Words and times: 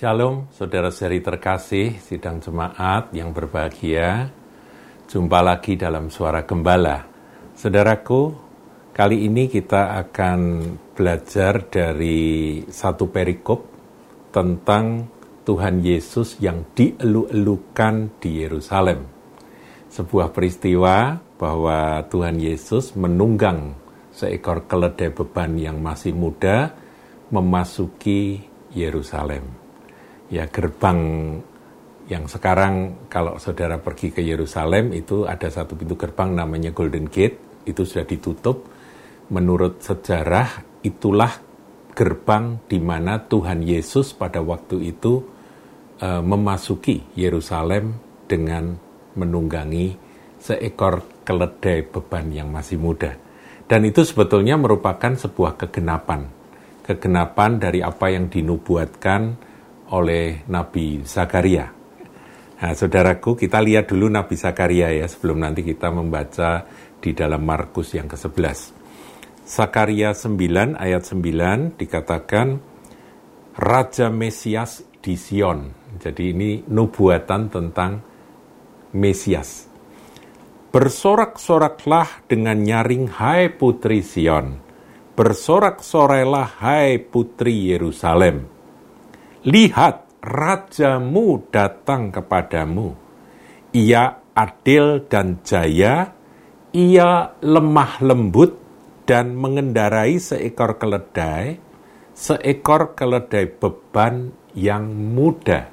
Shalom, 0.00 0.48
saudara-saudari 0.56 1.20
terkasih, 1.20 2.00
sidang 2.00 2.40
jemaat 2.40 3.12
yang 3.12 3.36
berbahagia. 3.36 4.32
Jumpa 5.04 5.44
lagi 5.44 5.76
dalam 5.76 6.08
suara 6.08 6.40
gembala. 6.48 7.04
Saudaraku, 7.52 8.32
kali 8.96 9.28
ini 9.28 9.44
kita 9.52 10.00
akan 10.00 10.40
belajar 10.96 11.68
dari 11.68 12.64
satu 12.64 13.12
perikop 13.12 13.60
tentang 14.32 15.04
Tuhan 15.44 15.84
Yesus 15.84 16.40
yang 16.40 16.64
dielu-elukan 16.72 18.24
di 18.24 18.40
Yerusalem. 18.40 19.04
Sebuah 19.92 20.32
peristiwa 20.32 21.20
bahwa 21.36 22.00
Tuhan 22.08 22.40
Yesus 22.40 22.96
menunggang 22.96 23.76
seekor 24.16 24.64
keledai 24.64 25.12
beban 25.12 25.60
yang 25.60 25.76
masih 25.84 26.16
muda 26.16 26.72
memasuki 27.28 28.48
Yerusalem 28.72 29.68
ya 30.30 30.46
gerbang 30.46 31.00
yang 32.10 32.26
sekarang 32.26 33.06
kalau 33.06 33.38
saudara 33.38 33.78
pergi 33.78 34.10
ke 34.10 34.18
Yerusalem 34.18 34.90
itu 34.90 35.30
ada 35.30 35.46
satu 35.46 35.78
pintu 35.78 35.94
gerbang 35.94 36.34
namanya 36.34 36.74
Golden 36.74 37.06
Gate. 37.06 37.62
Itu 37.62 37.86
sudah 37.86 38.02
ditutup. 38.02 38.66
Menurut 39.30 39.78
sejarah 39.78 40.82
itulah 40.82 41.30
gerbang 41.94 42.58
di 42.66 42.82
mana 42.82 43.22
Tuhan 43.22 43.62
Yesus 43.62 44.10
pada 44.10 44.42
waktu 44.42 44.90
itu 44.90 45.22
e, 46.02 46.08
memasuki 46.18 47.14
Yerusalem 47.14 47.94
dengan 48.26 48.74
menunggangi 49.14 49.94
seekor 50.42 51.22
keledai 51.22 51.86
beban 51.86 52.26
yang 52.34 52.50
masih 52.50 52.82
muda. 52.82 53.14
Dan 53.70 53.86
itu 53.86 54.02
sebetulnya 54.02 54.58
merupakan 54.58 55.14
sebuah 55.14 55.54
kegenapan. 55.62 56.26
Kegenapan 56.82 57.62
dari 57.62 57.86
apa 57.86 58.10
yang 58.10 58.26
dinubuatkan 58.26 59.49
oleh 59.90 60.46
Nabi 60.46 61.02
Zakaria. 61.02 61.66
Nah, 62.60 62.76
saudaraku, 62.76 63.40
kita 63.40 63.56
lihat 63.56 63.88
dulu 63.88 64.12
Nabi 64.12 64.36
Zakaria 64.36 64.92
ya, 64.92 65.08
sebelum 65.08 65.40
nanti 65.40 65.64
kita 65.64 65.88
membaca 65.88 66.68
di 67.00 67.16
dalam 67.16 67.40
Markus 67.40 67.96
yang 67.96 68.04
ke-11. 68.04 68.76
Zakaria 69.48 70.12
9 70.12 70.76
ayat 70.76 71.02
9 71.08 71.80
dikatakan 71.80 72.60
Raja 73.56 74.12
Mesias 74.12 74.84
di 75.00 75.16
Sion. 75.16 75.72
Jadi 75.98 76.36
ini 76.36 76.50
nubuatan 76.68 77.48
tentang 77.48 77.92
Mesias. 78.94 79.66
Bersorak-soraklah 80.70 82.30
dengan 82.30 82.60
nyaring 82.60 83.10
hai 83.18 83.50
putri 83.50 84.06
Sion. 84.06 84.54
Bersorak-sorailah 85.18 86.62
hai 86.62 87.02
putri 87.02 87.74
Yerusalem 87.74 88.59
Lihat, 89.40 90.20
rajamu 90.20 91.48
datang 91.48 92.12
kepadamu. 92.12 92.92
Ia 93.72 94.20
adil 94.36 95.08
dan 95.08 95.40
jaya, 95.40 96.12
ia 96.76 97.10
lemah 97.40 98.04
lembut 98.04 98.60
dan 99.08 99.32
mengendarai 99.32 100.20
seekor 100.20 100.76
keledai, 100.76 101.56
seekor 102.12 102.92
keledai 102.92 103.48
beban 103.48 104.28
yang 104.52 104.92
muda. 104.92 105.72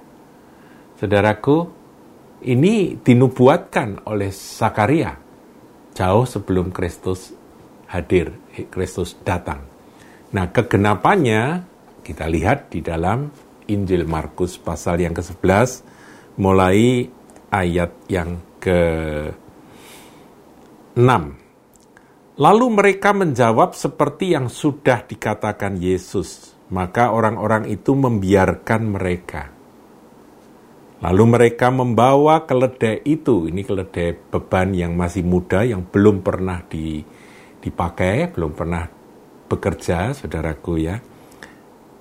Saudaraku, 0.96 1.68
ini 2.48 2.96
dinubuatkan 3.04 4.08
oleh 4.08 4.32
Sakaria 4.32 5.28
jauh 5.98 6.24
sebelum 6.24 6.70
Kristus 6.70 7.34
hadir, 7.90 8.32
Kristus 8.70 9.18
datang. 9.26 9.66
Nah, 10.32 10.46
kegenapannya 10.54 11.66
kita 12.06 12.30
lihat 12.30 12.70
di 12.72 12.80
dalam 12.86 13.28
Injil 13.68 14.08
Markus 14.08 14.58
pasal 14.60 15.04
yang 15.04 15.14
ke-11 15.14 15.84
mulai 16.40 17.08
ayat 17.52 17.92
yang 18.08 18.40
ke-6. 18.64 19.38
Lalu 22.38 22.66
mereka 22.70 23.18
menjawab 23.18 23.74
seperti 23.74 24.38
yang 24.38 24.46
sudah 24.46 25.02
dikatakan 25.10 25.82
Yesus, 25.82 26.54
maka 26.70 27.10
orang-orang 27.10 27.66
itu 27.66 27.98
membiarkan 27.98 28.82
mereka. 28.94 29.50
Lalu 31.02 31.24
mereka 31.26 31.74
membawa 31.74 32.46
keledai 32.46 33.02
itu, 33.06 33.50
ini 33.50 33.66
keledai 33.66 34.18
beban 34.34 34.74
yang 34.74 34.94
masih 34.94 35.26
muda, 35.26 35.66
yang 35.66 35.86
belum 35.86 36.22
pernah 36.26 36.62
dipakai, 37.62 38.30
belum 38.34 38.54
pernah 38.54 38.86
bekerja, 39.50 40.14
saudaraku 40.14 40.74
ya, 40.78 41.02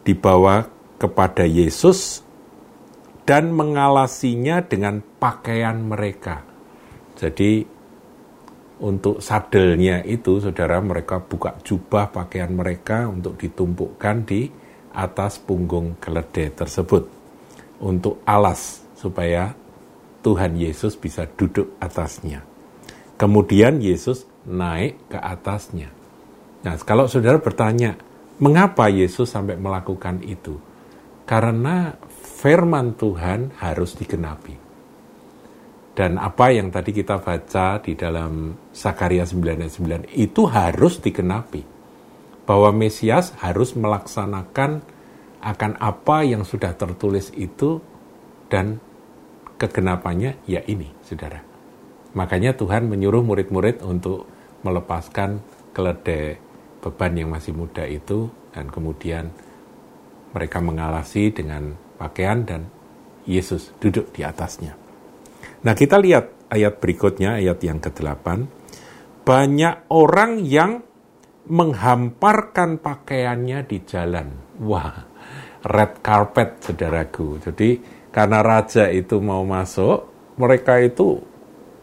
dibawa 0.04 0.75
kepada 0.96 1.44
Yesus 1.44 2.24
dan 3.26 3.52
mengalasinya 3.52 4.62
dengan 4.62 5.02
pakaian 5.18 5.82
mereka. 5.82 6.46
Jadi 7.16 7.64
untuk 8.76 9.24
sadelnya 9.24 10.04
itu 10.04 10.36
saudara 10.38 10.78
mereka 10.84 11.20
buka 11.24 11.56
jubah 11.64 12.12
pakaian 12.12 12.52
mereka 12.52 13.08
untuk 13.08 13.40
ditumpukkan 13.40 14.16
di 14.28 14.52
atas 14.92 15.40
punggung 15.40 15.96
keledai 16.00 16.52
tersebut 16.52 17.08
untuk 17.80 18.20
alas 18.24 18.84
supaya 18.96 19.52
Tuhan 20.24 20.56
Yesus 20.56 20.96
bisa 20.96 21.28
duduk 21.28 21.76
atasnya. 21.80 22.42
Kemudian 23.16 23.80
Yesus 23.80 24.28
naik 24.44 25.08
ke 25.08 25.18
atasnya. 25.20 25.88
Nah, 26.66 26.74
kalau 26.82 27.06
saudara 27.06 27.38
bertanya, 27.38 27.96
mengapa 28.42 28.90
Yesus 28.90 29.30
sampai 29.30 29.56
melakukan 29.56 30.20
itu? 30.26 30.58
Karena 31.26 31.90
firman 32.38 32.94
Tuhan 32.94 33.58
harus 33.58 33.98
digenapi. 33.98 34.54
Dan 35.96 36.20
apa 36.20 36.52
yang 36.52 36.68
tadi 36.68 36.92
kita 36.92 37.18
baca 37.18 37.80
di 37.80 37.96
dalam 37.96 38.52
Sakaria 38.70 39.24
9 39.24 39.66
9 39.66 40.12
itu 40.14 40.42
harus 40.46 41.02
digenapi. 41.02 41.64
Bahwa 42.46 42.70
Mesias 42.70 43.34
harus 43.42 43.74
melaksanakan 43.74 44.84
akan 45.42 45.72
apa 45.82 46.22
yang 46.22 46.46
sudah 46.46 46.78
tertulis 46.78 47.34
itu 47.34 47.82
dan 48.46 48.78
kegenapannya 49.58 50.38
ya 50.46 50.62
ini, 50.68 50.94
saudara. 51.02 51.42
Makanya 52.14 52.54
Tuhan 52.54 52.86
menyuruh 52.86 53.24
murid-murid 53.26 53.82
untuk 53.82 54.28
melepaskan 54.62 55.42
keledai 55.74 56.38
beban 56.80 57.12
yang 57.18 57.28
masih 57.32 57.52
muda 57.52 57.84
itu 57.84 58.30
dan 58.54 58.70
kemudian 58.70 59.34
mereka 60.36 60.60
mengalasi 60.60 61.32
dengan 61.32 61.72
pakaian 61.96 62.44
dan 62.44 62.68
Yesus 63.24 63.72
duduk 63.80 64.12
di 64.12 64.20
atasnya. 64.20 64.76
Nah 65.64 65.72
kita 65.72 65.96
lihat 65.96 66.52
ayat 66.52 66.76
berikutnya, 66.76 67.40
ayat 67.40 67.58
yang 67.64 67.80
ke-8. 67.80 68.26
Banyak 69.24 69.88
orang 69.88 70.44
yang 70.44 70.84
menghamparkan 71.48 72.78
pakaiannya 72.78 73.64
di 73.66 73.78
jalan. 73.82 74.28
Wah, 74.62 74.94
red 75.64 76.04
carpet 76.04 76.62
saudaraku. 76.62 77.42
Jadi 77.42 77.82
karena 78.12 78.44
raja 78.44 78.86
itu 78.92 79.18
mau 79.18 79.42
masuk, 79.42 80.06
mereka 80.38 80.78
itu 80.78 81.18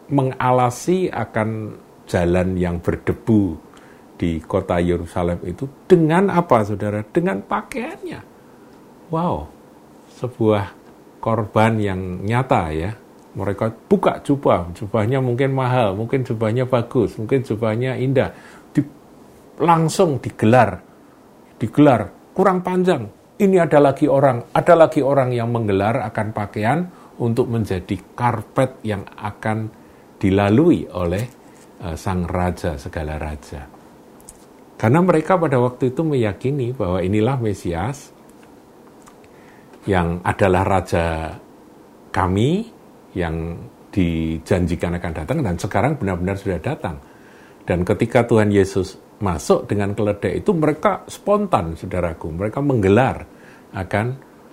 mengalasi 0.08 1.12
akan 1.12 1.80
jalan 2.08 2.56
yang 2.56 2.80
berdebu 2.80 3.56
di 4.14 4.40
kota 4.40 4.78
Yerusalem 4.78 5.42
itu 5.44 5.68
dengan 5.84 6.32
apa 6.32 6.64
saudara? 6.64 7.04
Dengan 7.04 7.44
pakaiannya. 7.44 8.33
Wow, 9.12 9.48
sebuah 10.16 10.72
korban 11.20 11.80
yang 11.80 12.24
nyata 12.24 12.62
ya. 12.72 12.92
Mereka 13.34 13.90
buka 13.90 14.22
jubah, 14.22 14.70
jubahnya 14.78 15.18
mungkin 15.18 15.50
mahal, 15.58 15.98
mungkin 15.98 16.22
jubahnya 16.22 16.70
bagus, 16.70 17.18
mungkin 17.18 17.42
jubahnya 17.42 17.98
indah. 17.98 18.30
Di, 18.70 18.78
langsung 19.58 20.22
digelar, 20.22 20.78
digelar, 21.58 22.14
kurang 22.30 22.62
panjang. 22.62 23.10
Ini 23.34 23.66
ada 23.66 23.82
lagi 23.82 24.06
orang, 24.06 24.54
ada 24.54 24.78
lagi 24.78 25.02
orang 25.02 25.34
yang 25.34 25.50
menggelar 25.50 25.98
akan 26.06 26.30
pakaian 26.30 26.86
untuk 27.18 27.50
menjadi 27.50 27.98
karpet 28.14 28.78
yang 28.86 29.02
akan 29.18 29.66
dilalui 30.22 30.86
oleh 30.94 31.26
uh, 31.82 31.98
sang 31.98 32.30
raja, 32.30 32.78
segala 32.78 33.18
raja. 33.18 33.66
Karena 34.78 35.02
mereka 35.02 35.34
pada 35.34 35.58
waktu 35.58 35.90
itu 35.90 36.06
meyakini 36.06 36.70
bahwa 36.70 37.02
inilah 37.02 37.34
Mesias, 37.42 38.13
yang 39.84 40.20
adalah 40.24 40.62
raja 40.64 41.36
kami 42.08 42.64
yang 43.12 43.58
dijanjikan 43.94 44.98
akan 44.98 45.12
datang 45.14 45.38
dan 45.44 45.54
sekarang 45.54 45.94
benar-benar 46.00 46.34
sudah 46.34 46.58
datang. 46.58 46.98
Dan 47.64 47.86
ketika 47.86 48.26
Tuhan 48.26 48.52
Yesus 48.52 48.98
masuk 49.22 49.64
dengan 49.70 49.94
keledai 49.94 50.42
itu 50.42 50.50
mereka 50.52 51.06
spontan, 51.06 51.78
saudaraku. 51.78 52.28
Mereka 52.34 52.58
menggelar 52.60 53.24
akan 53.72 54.06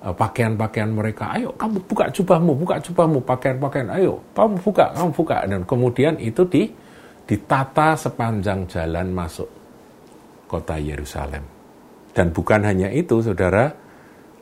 uh, 0.06 0.14
pakaian-pakaian 0.14 0.92
mereka. 0.92 1.34
Ayo 1.34 1.52
kamu 1.58 1.82
buka 1.90 2.08
jubahmu, 2.14 2.52
buka 2.56 2.76
jubahmu, 2.80 3.20
pakaian-pakaian. 3.26 3.90
Ayo 3.92 4.22
kamu 4.38 4.56
buka, 4.62 4.86
kamu 4.94 5.10
buka. 5.12 5.38
Dan 5.50 5.62
kemudian 5.66 6.14
itu 6.22 6.46
di, 6.48 6.70
ditata 7.26 7.98
sepanjang 7.98 8.70
jalan 8.70 9.12
masuk 9.12 9.50
kota 10.46 10.78
Yerusalem. 10.78 11.44
Dan 12.12 12.36
bukan 12.36 12.64
hanya 12.68 12.92
itu, 12.92 13.24
saudara, 13.24 13.72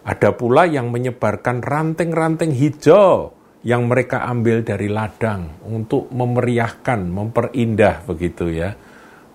Ada 0.09 0.33
pula 0.33 0.65
yang 0.65 0.89
menyebarkan 0.89 1.61
ranting-ranting 1.61 2.49
hijau 2.57 3.29
yang 3.61 3.85
mereka 3.85 4.25
ambil 4.25 4.65
dari 4.65 4.89
ladang 4.89 5.61
untuk 5.69 6.09
memeriahkan, 6.09 7.05
memperindah 7.05 8.09
begitu 8.09 8.49
ya, 8.49 8.73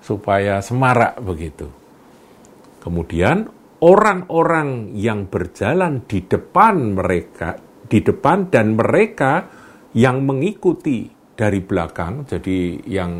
supaya 0.02 0.58
semarak 0.58 1.22
begitu. 1.22 1.70
Kemudian 2.82 3.46
orang-orang 3.86 4.98
yang 4.98 5.30
berjalan 5.30 6.02
di 6.10 6.26
depan 6.26 6.98
mereka, 6.98 7.54
di 7.86 8.02
depan 8.02 8.50
dan 8.50 8.74
mereka 8.74 9.46
yang 9.94 10.26
mengikuti 10.26 11.06
dari 11.38 11.62
belakang, 11.62 12.26
jadi 12.26 12.82
yang 12.82 13.12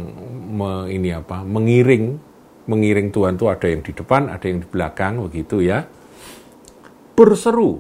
me, 0.59 0.91
ini 0.91 1.15
apa, 1.15 1.47
mengiring, 1.47 2.19
mengiring 2.67 3.15
Tuhan 3.15 3.39
itu 3.39 3.47
ada 3.47 3.67
yang 3.71 3.83
di 3.87 3.95
depan, 3.95 4.27
ada 4.27 4.43
yang 4.43 4.59
di 4.59 4.67
belakang, 4.67 5.23
begitu 5.23 5.62
ya. 5.62 5.87
Berseru, 7.14 7.78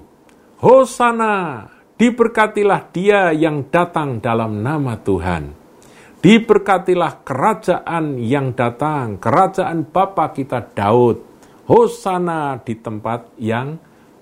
Hosana, 0.62 1.66
diberkatilah 1.98 2.94
dia 2.94 3.34
yang 3.34 3.66
datang 3.66 4.22
dalam 4.22 4.62
nama 4.62 4.94
Tuhan. 4.94 5.50
Diberkatilah 6.22 7.26
kerajaan 7.26 8.22
yang 8.22 8.54
datang, 8.54 9.18
kerajaan 9.18 9.90
Bapa 9.90 10.30
kita 10.30 10.62
Daud. 10.70 11.18
Hosana 11.66 12.62
di 12.62 12.78
tempat 12.78 13.34
yang 13.42 13.74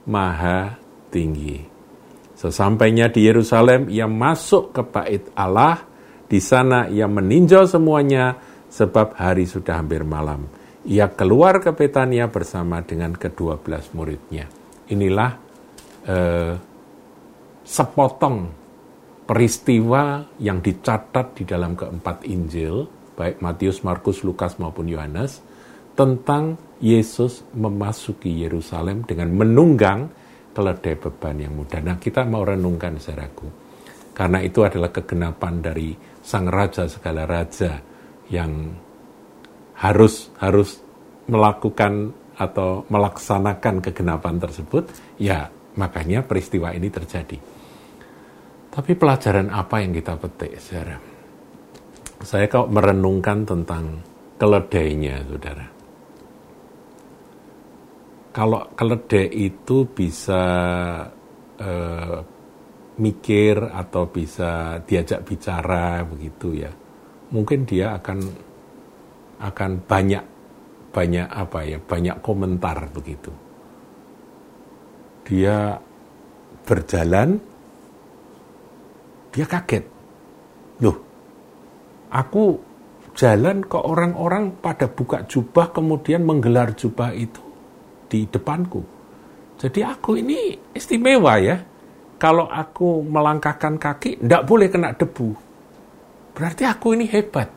maha 0.09 0.81
tinggi. 1.13 1.61
Sesampainya 2.33 3.13
di 3.13 3.29
Yerusalem, 3.29 3.93
ia 3.93 4.09
masuk 4.09 4.73
ke 4.73 4.83
bait 4.83 5.29
Allah, 5.37 5.85
di 6.25 6.41
sana 6.41 6.89
ia 6.89 7.05
meninjau 7.05 7.69
semuanya 7.69 8.41
sebab 8.73 9.13
hari 9.21 9.45
sudah 9.45 9.77
hampir 9.77 10.09
malam. 10.09 10.49
Ia 10.89 11.13
keluar 11.13 11.61
ke 11.61 11.71
Betania 11.77 12.33
bersama 12.33 12.81
dengan 12.81 13.13
kedua 13.13 13.61
belas 13.61 13.93
muridnya. 13.93 14.62
Inilah 14.91 15.31
eh, 16.09 16.55
sepotong 17.63 18.37
peristiwa 19.23 20.27
yang 20.43 20.59
dicatat 20.59 21.39
di 21.39 21.45
dalam 21.47 21.79
keempat 21.79 22.27
Injil, 22.27 22.85
baik 23.15 23.39
Matius, 23.39 23.87
Markus, 23.87 24.27
Lukas 24.27 24.59
maupun 24.59 24.91
Yohanes, 24.91 25.39
tentang 25.95 26.59
Yesus 26.83 27.47
memasuki 27.55 28.43
Yerusalem 28.43 29.07
dengan 29.07 29.31
menunggang 29.31 30.11
keledai 30.53 30.99
beban 30.99 31.39
yang 31.39 31.55
mudah. 31.57 31.81
Nah, 31.81 31.97
kita 31.97 32.27
mau 32.29 32.45
renungkan 32.45 32.99
saudaraku. 33.01 33.49
Karena 34.13 34.45
itu 34.45 34.61
adalah 34.61 34.93
kegenapan 34.93 35.65
dari 35.65 35.97
sang 36.21 36.51
raja 36.53 36.85
segala 36.85 37.25
raja 37.25 37.81
yang 38.29 38.77
harus 39.81 40.29
harus 40.37 40.79
melakukan 41.27 42.13
atau 42.39 42.85
melaksanakan 42.89 43.85
kegenapan 43.85 44.37
tersebut, 44.41 44.89
ya 45.21 45.49
makanya 45.77 46.25
peristiwa 46.25 46.73
ini 46.73 46.89
terjadi. 46.89 47.39
Tapi 48.73 48.93
pelajaran 48.97 49.53
apa 49.53 49.85
yang 49.85 49.93
kita 49.93 50.17
petik, 50.17 50.57
saudara? 50.57 50.97
Saya 52.23 52.47
kok 52.49 52.73
merenungkan 52.73 53.45
tentang 53.45 54.01
keledainya, 54.41 55.27
saudara. 55.29 55.67
Kalau 58.33 58.73
keledai 58.73 59.29
itu 59.29 59.85
bisa 59.93 60.45
eh, 61.61 62.19
mikir 63.01 63.57
atau 63.73 64.09
bisa 64.09 64.81
diajak 64.85 65.25
bicara 65.25 66.05
begitu 66.05 66.53
ya 66.53 66.69
mungkin 67.33 67.65
dia 67.65 67.97
akan 67.97 68.19
akan 69.41 69.71
banyak 69.89 70.25
banyak 70.93 71.27
apa 71.27 71.59
ya 71.65 71.79
banyak 71.81 72.17
komentar 72.21 72.93
begitu 72.93 73.33
dia 75.25 75.81
berjalan 76.69 77.41
dia 79.33 79.47
kaget 79.49 79.85
loh 80.85 80.97
aku 82.13 82.61
jalan 83.17 83.65
ke 83.65 83.79
orang-orang 83.81 84.53
pada 84.61 84.89
buka 84.89 85.25
jubah 85.25 85.73
kemudian 85.73 86.23
menggelar 86.25 86.77
jubah 86.77 87.17
itu 87.17 87.41
di 88.13 88.29
depanku 88.29 88.85
jadi 89.57 89.97
aku 89.97 90.21
ini 90.21 90.57
istimewa 90.77 91.41
ya 91.41 91.57
kalau 92.23 92.47
aku 92.47 93.03
melangkahkan 93.03 93.83
kaki, 93.83 94.23
tidak 94.23 94.47
boleh 94.47 94.71
kena 94.71 94.95
debu. 94.95 95.35
Berarti 96.39 96.63
aku 96.63 96.95
ini 96.95 97.11
hebat. 97.11 97.51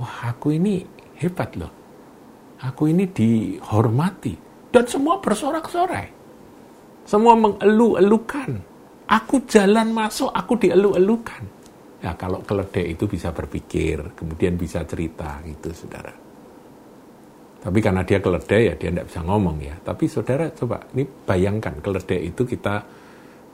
Wah, 0.00 0.32
aku 0.32 0.56
ini 0.56 0.80
hebat 1.18 1.50
loh. 1.58 1.72
Aku 2.58 2.90
ini 2.90 3.06
dihormati. 3.10 4.34
Dan 4.68 4.84
semua 4.84 5.18
bersorak-sorai. 5.22 6.06
Semua 7.06 7.34
mengeluh-elukan. 7.38 8.50
Aku 9.08 9.40
jalan 9.48 9.88
masuk, 9.94 10.28
aku 10.28 10.60
dielu-elukan. 10.60 11.42
Ya, 12.04 12.12
kalau 12.14 12.44
keledai 12.44 12.94
itu 12.94 13.08
bisa 13.08 13.32
berpikir, 13.32 14.12
kemudian 14.12 14.54
bisa 14.54 14.84
cerita 14.84 15.40
gitu, 15.42 15.72
saudara. 15.72 16.28
Tapi 17.58 17.78
karena 17.82 18.06
dia 18.06 18.22
keledai 18.22 18.70
ya 18.70 18.74
dia 18.78 18.90
tidak 18.94 19.10
bisa 19.10 19.20
ngomong 19.26 19.58
ya. 19.58 19.74
Tapi 19.82 20.04
saudara 20.06 20.46
coba 20.54 20.78
ini 20.94 21.02
bayangkan 21.02 21.82
keledai 21.82 22.30
itu 22.30 22.46
kita 22.46 22.86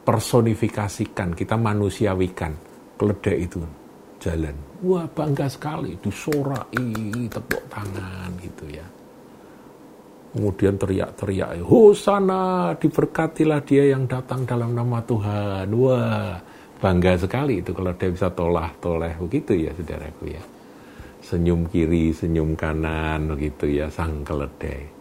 personifikasikan, 0.05 1.33
kita 1.33 1.57
manusiawikan. 1.57 2.53
Keledai 2.95 3.37
itu 3.43 3.59
jalan. 4.25 4.57
Wah 4.81 5.05
bangga 5.05 5.45
sekali, 5.53 6.01
disorai, 6.01 7.29
tepuk 7.29 7.65
tangan 7.69 8.33
gitu 8.41 8.65
ya. 8.73 8.87
Kemudian 10.35 10.75
teriak-teriak, 10.75 11.63
Hosana, 11.63 12.75
diberkatilah 12.75 13.63
dia 13.63 13.95
yang 13.95 14.09
datang 14.11 14.43
dalam 14.43 14.75
nama 14.75 14.99
Tuhan. 15.05 15.71
Wah, 15.79 16.41
bangga 16.81 17.21
sekali 17.21 17.63
itu 17.63 17.71
kalau 17.71 17.93
dia 17.95 18.11
bisa 18.11 18.33
tolah 18.35 18.73
toleh 18.83 19.15
begitu 19.15 19.55
ya 19.55 19.71
saudaraku 19.79 20.27
ya 20.27 20.43
senyum 21.25 21.65
kiri, 21.73 22.13
senyum 22.13 22.53
kanan, 22.53 23.33
begitu 23.33 23.81
ya, 23.81 23.89
sang 23.89 24.21
keledai. 24.21 24.93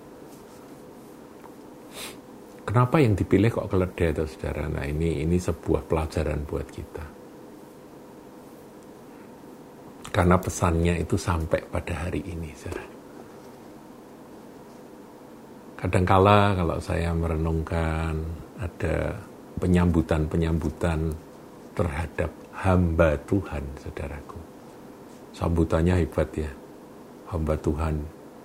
Kenapa 2.63 2.95
yang 3.03 3.13
dipilih 3.13 3.51
kok 3.51 3.67
keledai 3.67 4.15
itu 4.15 4.23
saudara? 4.23 4.71
Nah 4.71 4.87
ini 4.87 5.27
ini 5.27 5.35
sebuah 5.35 5.83
pelajaran 5.83 6.47
buat 6.47 6.63
kita. 6.71 7.22
Karena 10.13 10.38
pesannya 10.38 11.01
itu 11.01 11.18
sampai 11.18 11.65
pada 11.65 12.06
hari 12.06 12.21
ini, 12.21 12.54
saudara. 12.54 12.85
Kadangkala 15.81 16.54
kalau 16.54 16.78
saya 16.80 17.11
merenungkan 17.11 18.14
ada 18.61 19.18
penyambutan-penyambutan 19.57 21.11
terhadap 21.73 22.30
hamba 22.54 23.18
Tuhan, 23.26 23.66
saudaraku 23.81 24.44
sambutannya 25.33 26.06
hebat 26.06 26.30
ya. 26.37 26.52
Hamba 27.33 27.57
Tuhan 27.57 27.97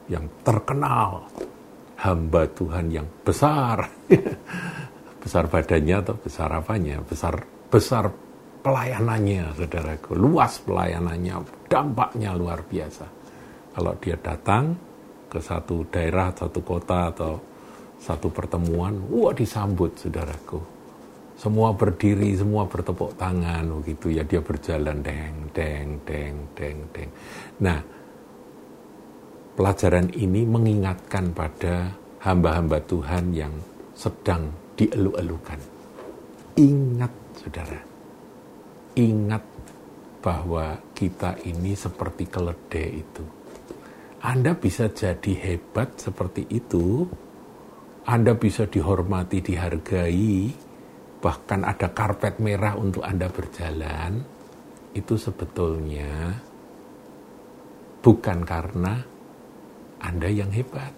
yang 0.08 0.24
terkenal, 0.40 1.28
hamba 2.00 2.48
Tuhan 2.56 2.88
yang 2.88 3.04
besar. 3.20 3.84
besar 5.22 5.44
badannya 5.44 5.96
atau 6.00 6.16
besar 6.16 6.48
apanya? 6.56 7.04
Besar 7.04 7.44
besar 7.68 8.08
pelayanannya, 8.68 9.56
saudaraku. 9.56 10.12
Luas 10.12 10.60
pelayanannya, 10.60 11.64
dampaknya 11.72 12.36
luar 12.36 12.60
biasa. 12.60 13.08
Kalau 13.72 13.96
dia 13.96 14.20
datang 14.20 14.76
ke 15.32 15.40
satu 15.40 15.88
daerah, 15.88 16.28
satu 16.36 16.60
kota, 16.60 17.08
atau 17.08 17.40
satu 17.96 18.28
pertemuan, 18.28 19.00
wah 19.08 19.32
disambut, 19.32 19.96
saudaraku 19.96 20.78
semua 21.38 21.70
berdiri, 21.70 22.34
semua 22.34 22.66
bertepuk 22.66 23.14
tangan 23.14 23.62
begitu 23.78 24.10
ya 24.10 24.26
dia 24.26 24.42
berjalan 24.42 24.98
deng 24.98 25.46
deng 25.54 26.02
deng 26.02 26.34
deng 26.58 26.78
deng. 26.90 27.10
Nah, 27.62 27.78
pelajaran 29.54 30.10
ini 30.18 30.42
mengingatkan 30.42 31.30
pada 31.30 31.94
hamba-hamba 32.26 32.82
Tuhan 32.90 33.30
yang 33.30 33.54
sedang 33.94 34.50
dielu-elukan. 34.74 35.62
Ingat 36.58 37.12
Saudara. 37.38 37.97
Ingat 38.98 39.44
bahwa 40.18 40.74
kita 40.90 41.38
ini 41.46 41.78
seperti 41.78 42.26
keledai 42.26 42.88
itu. 42.98 43.24
Anda 44.18 44.58
bisa 44.58 44.90
jadi 44.90 45.30
hebat 45.38 46.02
seperti 46.02 46.50
itu, 46.50 47.06
Anda 48.02 48.34
bisa 48.34 48.66
dihormati, 48.66 49.38
dihargai, 49.38 50.50
bahkan 51.22 51.62
ada 51.62 51.94
karpet 51.94 52.42
merah 52.42 52.74
untuk 52.74 53.06
Anda 53.06 53.30
berjalan, 53.30 54.18
itu 54.98 55.14
sebetulnya 55.14 56.34
bukan 58.02 58.42
karena 58.42 58.98
Anda 60.02 60.26
yang 60.26 60.50
hebat, 60.50 60.90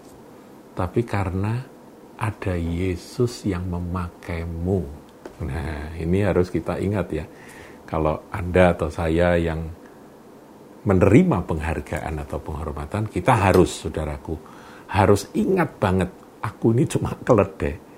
tapi 0.73 1.05
karena 1.05 1.61
ada 2.17 2.57
Yesus 2.57 3.45
yang 3.45 3.69
memakaimu. 3.69 4.81
Nah, 5.45 5.93
ini 5.97 6.25
harus 6.25 6.49
kita 6.49 6.81
ingat 6.81 7.07
ya. 7.13 7.25
Kalau 7.91 8.23
Anda 8.31 8.71
atau 8.71 8.87
saya 8.87 9.35
yang 9.35 9.67
menerima 10.87 11.43
penghargaan 11.43 12.23
atau 12.23 12.39
penghormatan, 12.39 13.11
kita 13.11 13.51
harus, 13.51 13.83
saudaraku, 13.83 14.39
harus 14.87 15.27
ingat 15.35 15.75
banget, 15.75 16.07
aku 16.39 16.71
ini 16.71 16.87
cuma 16.87 17.11
keledai 17.27 17.91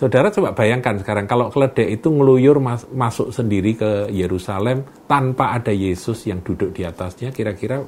Saudara 0.00 0.32
coba 0.32 0.56
bayangkan 0.56 0.96
sekarang 0.96 1.28
kalau 1.28 1.52
keledai 1.52 1.92
itu 1.92 2.08
ngeluyur 2.08 2.56
mas 2.56 2.88
masuk 2.88 3.36
sendiri 3.36 3.76
ke 3.76 4.08
Yerusalem 4.08 4.80
tanpa 5.04 5.52
ada 5.52 5.76
Yesus 5.76 6.24
yang 6.24 6.40
duduk 6.40 6.72
di 6.72 6.88
atasnya, 6.88 7.28
kira-kira 7.28 7.84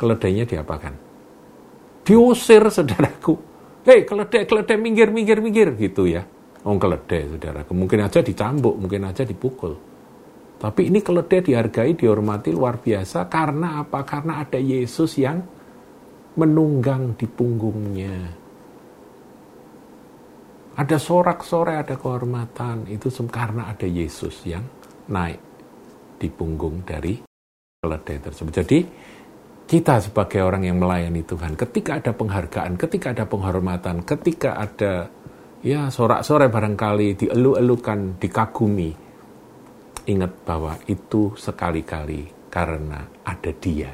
keledainya 0.00 0.48
diapakan? 0.48 0.96
Diusir 2.00 2.64
saudaraku. 2.80 3.36
Hei 3.84 4.08
keledai, 4.08 4.48
keledai 4.48 4.80
minggir, 4.80 5.12
minggir, 5.12 5.44
minggir 5.44 5.76
gitu 5.76 6.08
ya. 6.08 6.24
Oh 6.64 6.80
keledai 6.80 7.36
saudaraku, 7.36 7.76
mungkin 7.76 8.00
aja 8.00 8.24
dicambuk, 8.24 8.80
mungkin 8.80 9.04
aja 9.04 9.20
dipukul. 9.28 9.76
Tapi 10.64 10.88
ini 10.88 11.04
keledai 11.04 11.44
dihargai, 11.44 11.92
dihormati 11.92 12.48
luar 12.56 12.80
biasa 12.80 13.28
karena 13.28 13.84
apa? 13.84 14.00
Karena 14.08 14.40
ada 14.40 14.56
Yesus 14.56 15.20
yang 15.20 15.44
menunggang 16.40 17.12
di 17.20 17.28
punggungnya 17.28 18.44
ada 20.74 20.98
sorak-sorai, 20.98 21.86
ada 21.86 21.94
kehormatan. 21.94 22.90
Itu 22.90 23.10
karena 23.30 23.70
ada 23.70 23.86
Yesus 23.86 24.42
yang 24.46 24.66
naik 25.10 25.40
di 26.18 26.28
punggung 26.30 26.82
dari 26.82 27.22
keledai 27.78 28.18
tersebut. 28.18 28.52
Jadi, 28.64 28.78
kita 29.64 30.02
sebagai 30.02 30.42
orang 30.42 30.66
yang 30.66 30.76
melayani 30.82 31.22
Tuhan, 31.24 31.54
ketika 31.54 32.02
ada 32.02 32.12
penghargaan, 32.12 32.76
ketika 32.76 33.14
ada 33.14 33.24
penghormatan, 33.24 34.04
ketika 34.04 34.58
ada 34.58 35.08
ya 35.64 35.88
sorak-sorai 35.88 36.52
barangkali 36.52 37.24
dielu-elukan, 37.24 38.20
dikagumi, 38.20 39.03
ingat 40.04 40.32
bahwa 40.44 40.76
itu 40.88 41.32
sekali-kali 41.36 42.28
karena 42.52 43.04
ada 43.24 43.52
dia 43.60 43.92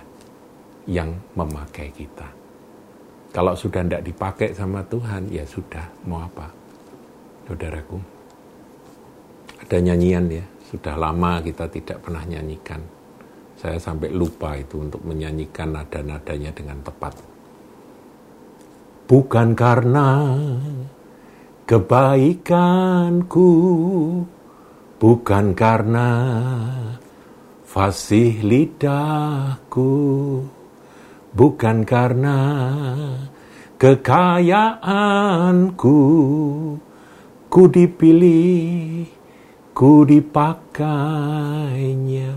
yang 0.90 1.14
memakai 1.38 1.90
kita. 1.94 2.28
Kalau 3.30 3.54
sudah 3.54 3.86
tidak 3.86 4.02
dipakai 4.02 4.50
sama 4.50 4.82
Tuhan, 4.90 5.30
ya 5.30 5.46
sudah, 5.46 5.86
mau 6.02 6.26
apa? 6.26 6.60
saudaraku. 7.50 7.98
Ada 9.66 9.82
nyanyian 9.82 10.30
ya, 10.30 10.46
sudah 10.70 10.94
lama 10.94 11.42
kita 11.42 11.66
tidak 11.66 11.98
pernah 11.98 12.22
nyanyikan. 12.22 12.78
Saya 13.58 13.82
sampai 13.82 14.14
lupa 14.14 14.54
itu 14.54 14.78
untuk 14.78 15.02
menyanyikan 15.02 15.74
nada-nadanya 15.74 16.54
dengan 16.54 16.78
tepat. 16.80 17.18
Bukan 19.10 19.58
karena 19.58 20.38
kebaikanku, 21.66 23.50
bukan 25.00 25.57
karena 25.57 26.09
fasih 27.64 28.45
lidahku, 28.45 29.88
bukan 31.33 31.88
karena 31.88 32.37
kekayaanku, 33.80 35.97
Ku 37.50 37.66
dipilih, 37.66 39.11
ku 39.75 40.07
dipakainya. 40.07 40.87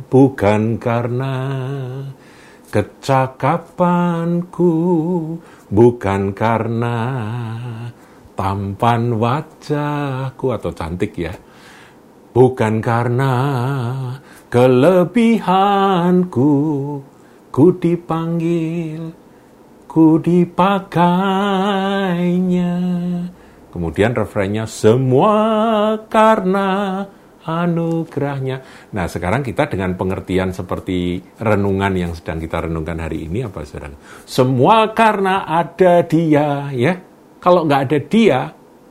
Bukan 0.10 0.82
karena 0.82 1.38
kecakapanku, 2.74 4.74
bukan 5.70 6.34
karena 6.34 6.98
tampan 8.34 9.22
wajahku. 9.22 10.50
Atau 10.50 10.74
cantik 10.74 11.14
ya. 11.14 11.38
Bukan 12.34 12.82
karena 12.82 13.30
kelebihanku, 14.50 16.50
ku 17.54 17.66
dipanggil, 17.78 19.14
ku 19.86 20.18
dipakainya 20.18 21.14
Kemudian 23.74 24.14
refrainnya 24.14 24.70
semua 24.70 25.34
karena 26.06 27.02
anugerahnya. 27.42 28.62
Nah 28.94 29.10
sekarang 29.10 29.42
kita 29.42 29.66
dengan 29.66 29.98
pengertian 29.98 30.54
seperti 30.54 31.18
renungan 31.42 31.98
yang 31.98 32.14
sedang 32.14 32.38
kita 32.38 32.70
renungkan 32.70 33.02
hari 33.02 33.26
ini 33.26 33.42
apa 33.42 33.66
saudara? 33.66 33.98
Semua 34.30 34.94
karena 34.94 35.50
ada 35.50 36.06
dia 36.06 36.70
ya. 36.70 37.02
Kalau 37.42 37.66
nggak 37.66 37.82
ada 37.90 38.00
dia, 38.06 38.40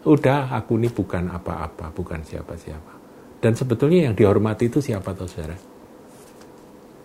udah 0.02 0.50
aku 0.50 0.82
ini 0.82 0.90
bukan 0.90 1.30
apa-apa, 1.30 1.94
bukan 1.94 2.26
siapa-siapa. 2.26 2.91
Dan 3.42 3.58
sebetulnya 3.58 4.06
yang 4.06 4.14
dihormati 4.14 4.70
itu 4.70 4.78
siapa 4.78 5.10
tuh 5.18 5.26
saudara? 5.26 5.58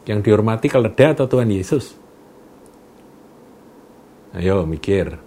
Yang 0.05 0.19
dihormati 0.21 0.69
keledai 0.69 1.17
atau 1.17 1.25
Tuhan 1.25 1.49
Yesus? 1.49 1.97
Ayo 4.37 4.61
mikir. 4.69 5.17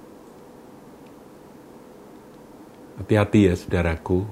Hati-hati 3.03 3.51
ya 3.51 3.55
saudaraku, 3.59 4.23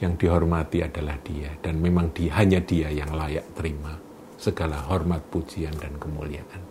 yang 0.00 0.16
dihormati 0.16 0.80
adalah 0.80 1.20
dia 1.20 1.52
dan 1.60 1.80
memang 1.84 2.12
di, 2.16 2.32
hanya 2.32 2.60
dia 2.64 2.88
yang 2.88 3.12
layak 3.12 3.44
terima 3.56 3.96
segala 4.36 4.84
hormat, 4.88 5.24
pujian, 5.32 5.72
dan 5.80 5.96
kemuliaan. 5.96 6.62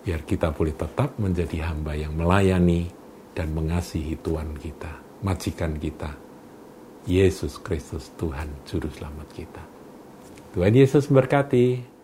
Biar 0.00 0.24
kita 0.24 0.52
boleh 0.52 0.72
tetap 0.72 1.20
menjadi 1.20 1.72
hamba 1.72 1.92
yang 1.92 2.16
melayani 2.16 2.88
dan 3.36 3.52
mengasihi 3.52 4.16
Tuhan 4.24 4.56
kita, 4.56 5.20
majikan 5.20 5.76
kita, 5.76 6.10
Yesus 7.08 7.56
Kristus 7.60 8.12
Tuhan 8.20 8.50
Juru 8.68 8.92
Selamat 8.92 9.28
kita. 9.32 9.62
Tuhan 10.52 10.74
Yesus 10.74 11.06
berkati. 11.08 11.99